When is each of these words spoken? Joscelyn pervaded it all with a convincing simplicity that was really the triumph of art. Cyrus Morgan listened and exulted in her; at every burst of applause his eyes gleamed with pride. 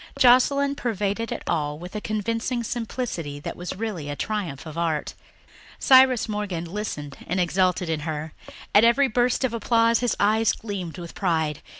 Joscelyn 0.19 0.73
pervaded 0.75 1.31
it 1.31 1.43
all 1.45 1.77
with 1.77 1.95
a 1.95 2.01
convincing 2.01 2.63
simplicity 2.63 3.39
that 3.41 3.55
was 3.55 3.75
really 3.77 4.07
the 4.07 4.15
triumph 4.15 4.65
of 4.65 4.75
art. 4.75 5.13
Cyrus 5.77 6.27
Morgan 6.27 6.65
listened 6.65 7.17
and 7.27 7.39
exulted 7.39 7.87
in 7.87 7.99
her; 7.99 8.33
at 8.73 8.83
every 8.83 9.07
burst 9.07 9.43
of 9.43 9.53
applause 9.53 9.99
his 9.99 10.15
eyes 10.19 10.53
gleamed 10.53 10.97
with 10.97 11.13
pride. 11.13 11.59